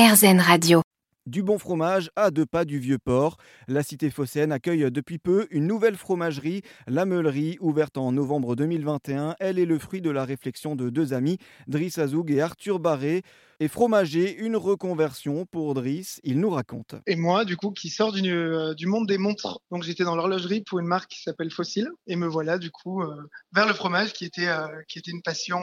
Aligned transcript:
RZN 0.00 0.40
Radio. 0.40 0.89
Du 1.26 1.42
bon 1.42 1.58
fromage 1.58 2.10
à 2.16 2.30
deux 2.30 2.46
pas 2.46 2.64
du 2.64 2.78
vieux 2.78 2.98
port. 2.98 3.36
La 3.68 3.82
cité 3.82 4.08
phocéenne 4.08 4.52
accueille 4.52 4.90
depuis 4.90 5.18
peu 5.18 5.46
une 5.50 5.66
nouvelle 5.66 5.96
fromagerie, 5.96 6.62
la 6.86 7.04
Meulerie, 7.04 7.58
ouverte 7.60 7.98
en 7.98 8.10
novembre 8.10 8.56
2021. 8.56 9.36
Elle 9.38 9.58
est 9.58 9.66
le 9.66 9.78
fruit 9.78 10.00
de 10.00 10.08
la 10.08 10.24
réflexion 10.24 10.76
de 10.76 10.88
deux 10.88 11.12
amis, 11.12 11.36
Driss 11.66 11.98
Azoug 11.98 12.30
et 12.30 12.40
Arthur 12.40 12.78
Barré. 12.78 13.22
Et 13.62 13.68
fromager, 13.68 14.34
une 14.38 14.56
reconversion 14.56 15.44
pour 15.44 15.74
Driss, 15.74 16.22
il 16.24 16.40
nous 16.40 16.48
raconte. 16.48 16.94
Et 17.06 17.16
moi, 17.16 17.44
du 17.44 17.58
coup, 17.58 17.70
qui 17.70 17.90
sort 17.90 18.12
du, 18.12 18.32
euh, 18.32 18.72
du 18.72 18.86
monde 18.86 19.06
des 19.06 19.18
montres. 19.18 19.60
Donc 19.70 19.82
j'étais 19.82 20.04
dans 20.04 20.16
l'horlogerie 20.16 20.62
pour 20.62 20.78
une 20.78 20.86
marque 20.86 21.10
qui 21.10 21.20
s'appelle 21.20 21.50
Fossil. 21.50 21.90
Et 22.06 22.16
me 22.16 22.26
voilà, 22.26 22.56
du 22.56 22.70
coup, 22.70 23.02
euh, 23.02 23.28
vers 23.52 23.68
le 23.68 23.74
fromage 23.74 24.14
qui 24.14 24.24
était, 24.24 24.48
euh, 24.48 24.66
qui 24.88 24.98
était 24.98 25.10
une 25.10 25.20
passion 25.20 25.58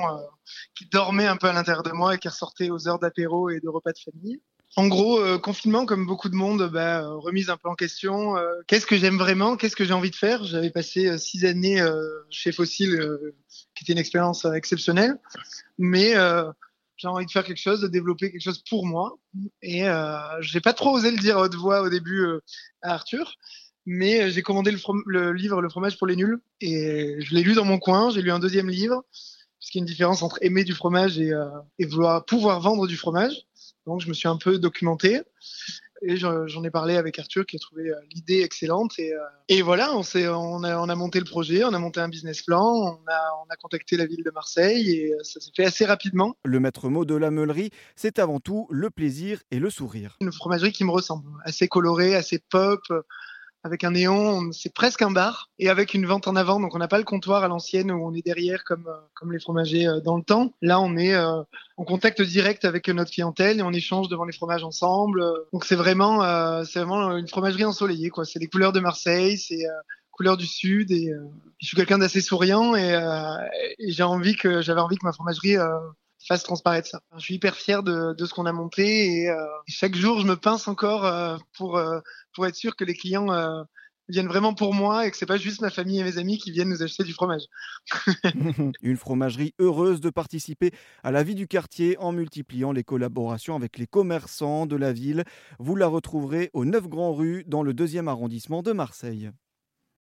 qui 0.75 0.85
dormait 0.85 1.25
un 1.25 1.35
peu 1.35 1.47
à 1.47 1.53
l'intérieur 1.53 1.81
de 1.81 1.91
moi 1.91 2.13
et 2.13 2.19
qui 2.19 2.27
ressortait 2.27 2.69
aux 2.69 2.87
heures 2.87 2.99
d'apéro 2.99 3.49
et 3.49 3.59
de 3.59 3.67
repas 3.67 3.91
de 3.93 3.99
famille. 3.99 4.39
En 4.75 4.87
gros, 4.87 5.19
euh, 5.19 5.39
confinement, 5.39 5.85
comme 5.85 6.05
beaucoup 6.05 6.29
de 6.29 6.35
monde, 6.35 6.69
bah, 6.71 7.01
euh, 7.01 7.15
remise 7.15 7.49
un 7.49 7.57
peu 7.57 7.69
en 7.69 7.75
question. 7.75 8.37
Euh, 8.37 8.47
qu'est-ce 8.67 8.85
que 8.85 8.97
j'aime 8.97 9.17
vraiment? 9.17 9.57
Qu'est-ce 9.57 9.75
que 9.75 9.85
j'ai 9.85 9.93
envie 9.93 10.11
de 10.11 10.15
faire? 10.15 10.43
J'avais 10.43 10.69
passé 10.69 11.17
six 11.17 11.45
années 11.45 11.83
chez 12.29 12.51
Fossil, 12.51 13.09
qui 13.75 13.83
était 13.83 13.93
une 13.93 13.99
expérience 13.99 14.45
exceptionnelle, 14.45 15.17
mais 15.77 16.13
j'ai 16.97 17.07
envie 17.07 17.25
de 17.25 17.31
faire 17.31 17.43
quelque 17.43 17.61
chose, 17.61 17.81
de 17.81 17.87
développer 17.87 18.31
quelque 18.31 18.41
chose 18.41 18.63
pour 18.69 18.85
moi. 18.85 19.17
Et 19.63 19.83
j'ai 20.41 20.61
pas 20.61 20.73
trop 20.73 20.95
osé 20.95 21.11
le 21.11 21.17
dire 21.17 21.37
à 21.37 21.41
haute 21.43 21.55
voix 21.55 21.81
au 21.81 21.89
début 21.89 22.23
à 22.83 22.93
Arthur, 22.93 23.35
mais 23.85 24.29
j'ai 24.29 24.43
commandé 24.43 24.69
le, 24.69 24.79
le 25.07 25.33
livre 25.33 25.61
Le 25.61 25.69
fromage 25.69 25.97
pour 25.97 26.07
les 26.07 26.15
nuls 26.15 26.39
et 26.61 27.15
je 27.19 27.33
l'ai 27.33 27.41
lu 27.41 27.53
dans 27.53 27.65
mon 27.65 27.79
coin. 27.79 28.11
J'ai 28.11 28.21
lu 28.21 28.31
un 28.31 28.39
deuxième 28.39 28.69
livre, 28.69 29.05
puisqu'il 29.59 29.79
y 29.79 29.81
a 29.81 29.83
une 29.83 29.87
différence 29.87 30.21
entre 30.21 30.37
aimer 30.41 30.63
du 30.63 30.73
fromage 30.73 31.17
et, 31.17 31.33
et 31.79 31.85
vouloir 31.85 32.25
pouvoir 32.25 32.59
vendre 32.59 32.85
du 32.85 32.97
fromage. 32.97 33.47
Donc 33.87 34.01
je 34.01 34.07
me 34.09 34.13
suis 34.13 34.27
un 34.27 34.37
peu 34.37 34.59
documenté 34.59 35.21
et 36.03 36.15
je- 36.17 36.45
j'en 36.45 36.63
ai 36.63 36.69
parlé 36.69 36.95
avec 36.95 37.17
Arthur 37.17 37.45
qui 37.45 37.55
a 37.55 37.59
trouvé 37.59 37.89
euh, 37.89 37.95
l'idée 38.13 38.41
excellente 38.41 38.99
et, 38.99 39.13
euh, 39.13 39.19
et 39.47 39.61
voilà 39.63 39.95
on 39.95 40.01
on 40.15 40.63
a 40.63 40.77
on 40.77 40.89
a 40.89 40.95
monté 40.95 41.17
le 41.19 41.25
projet, 41.25 41.63
on 41.63 41.73
a 41.73 41.79
monté 41.79 41.99
un 41.99 42.09
business 42.09 42.43
plan, 42.43 42.63
on 42.63 42.99
a 43.07 43.21
on 43.43 43.49
a 43.49 43.55
contacté 43.55 43.97
la 43.97 44.05
ville 44.05 44.23
de 44.23 44.29
Marseille 44.31 44.91
et 44.91 45.13
euh, 45.13 45.17
ça 45.23 45.39
s'est 45.39 45.51
fait 45.55 45.65
assez 45.65 45.85
rapidement. 45.85 46.35
Le 46.43 46.59
maître 46.59 46.89
mot 46.89 47.05
de 47.05 47.15
la 47.15 47.31
Meulerie, 47.31 47.71
c'est 47.95 48.19
avant 48.19 48.39
tout 48.39 48.67
le 48.69 48.89
plaisir 48.91 49.41
et 49.49 49.59
le 49.59 49.69
sourire. 49.69 50.17
Une 50.21 50.31
fromagerie 50.31 50.71
qui 50.73 50.83
me 50.83 50.91
ressemble, 50.91 51.27
assez 51.45 51.67
colorée, 51.67 52.13
assez 52.15 52.39
pop. 52.39 52.81
Avec 53.67 53.83
un 53.83 53.91
néon, 53.91 54.53
c'est 54.53 54.73
presque 54.73 55.01
un 55.01 55.11
bar 55.11 55.49
et 55.59 55.67
avec 55.67 55.93
une 55.93 56.05
vente 56.05 56.25
en 56.29 56.37
avant. 56.37 56.61
Donc 56.61 56.73
on 56.73 56.77
n'a 56.77 56.87
pas 56.87 56.99
le 56.99 57.03
comptoir 57.03 57.43
à 57.43 57.49
l'ancienne 57.49 57.91
où 57.91 58.07
on 58.07 58.13
est 58.13 58.25
derrière 58.25 58.63
comme 58.63 58.87
euh, 58.87 58.95
comme 59.13 59.33
les 59.33 59.41
fromagers 59.41 59.85
euh, 59.85 59.99
dans 59.99 60.15
le 60.15 60.23
temps. 60.23 60.53
Là 60.61 60.79
on 60.79 60.95
est 60.95 61.13
euh, 61.13 61.41
en 61.75 61.83
contact 61.83 62.21
direct 62.21 62.63
avec 62.63 62.87
notre 62.87 63.11
clientèle 63.11 63.59
et 63.59 63.61
on 63.61 63.73
échange 63.73 64.07
devant 64.07 64.23
les 64.23 64.31
fromages 64.31 64.63
ensemble. 64.63 65.21
Donc 65.51 65.65
c'est 65.65 65.75
vraiment, 65.75 66.19
vraiment 66.63 67.17
une 67.17 67.27
fromagerie 67.27 67.65
ensoleillée, 67.65 68.09
quoi. 68.09 68.23
C'est 68.23 68.39
les 68.39 68.47
couleurs 68.47 68.71
de 68.71 68.79
Marseille, 68.79 69.37
c'est 69.37 69.65
euh, 69.65 69.73
couleurs 70.11 70.37
du 70.37 70.47
sud 70.47 70.89
et 70.93 71.11
je 71.59 71.67
suis 71.67 71.75
quelqu'un 71.75 71.97
d'assez 71.97 72.21
souriant 72.21 72.73
et, 72.73 72.97
j'avais 73.89 74.03
envie 74.03 74.37
que 74.37 75.03
ma 75.03 75.11
fromagerie 75.11 75.57
fasse 76.27 76.43
transparaître 76.43 76.87
ça. 76.87 77.01
Je 77.15 77.21
suis 77.21 77.35
hyper 77.35 77.55
fier 77.55 77.83
de, 77.83 78.13
de 78.13 78.25
ce 78.25 78.33
qu'on 78.33 78.45
a 78.45 78.53
monté 78.53 79.21
et 79.21 79.29
euh, 79.29 79.45
chaque 79.67 79.95
jour 79.95 80.19
je 80.19 80.25
me 80.25 80.35
pince 80.35 80.67
encore 80.67 81.05
euh, 81.05 81.37
pour 81.57 81.77
euh, 81.77 81.99
pour 82.33 82.45
être 82.45 82.55
sûr 82.55 82.75
que 82.75 82.83
les 82.83 82.93
clients 82.93 83.27
viennent 84.09 84.27
vraiment 84.27 84.53
pour 84.53 84.73
moi 84.73 85.05
et 85.05 85.11
que 85.11 85.17
c'est 85.17 85.25
pas 85.25 85.37
juste 85.37 85.61
ma 85.61 85.69
famille 85.69 85.99
et 85.99 86.03
mes 86.03 86.17
amis 86.17 86.37
qui 86.37 86.51
viennent 86.51 86.69
nous 86.69 86.83
acheter 86.83 87.03
du 87.03 87.13
fromage. 87.13 87.43
Une 88.81 88.97
fromagerie 88.97 89.53
heureuse 89.59 90.01
de 90.01 90.09
participer 90.09 90.71
à 91.03 91.11
la 91.11 91.23
vie 91.23 91.35
du 91.35 91.47
quartier 91.47 91.97
en 91.99 92.11
multipliant 92.11 92.71
les 92.71 92.83
collaborations 92.83 93.55
avec 93.55 93.77
les 93.77 93.87
commerçants 93.87 94.65
de 94.65 94.75
la 94.75 94.93
ville. 94.93 95.23
Vous 95.59 95.75
la 95.75 95.87
retrouverez 95.87 96.49
au 96.53 96.63
9 96.65 96.87
Grand 96.87 97.13
Rue 97.13 97.43
dans 97.47 97.63
le 97.63 97.73
deuxième 97.73 98.07
arrondissement 98.07 98.61
de 98.61 98.71
Marseille. 98.71 99.31